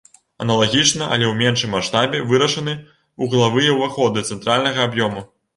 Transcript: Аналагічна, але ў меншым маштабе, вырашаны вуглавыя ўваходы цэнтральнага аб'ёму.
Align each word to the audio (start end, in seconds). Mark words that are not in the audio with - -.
Аналагічна, 0.43 1.09
але 1.13 1.25
ў 1.31 1.33
меншым 1.41 1.75
маштабе, 1.77 2.23
вырашаны 2.31 2.73
вуглавыя 3.25 3.77
ўваходы 3.79 4.27
цэнтральнага 4.31 4.79
аб'ёму. 4.91 5.25